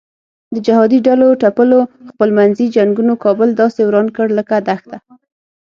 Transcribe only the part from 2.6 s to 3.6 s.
جنګونو کابل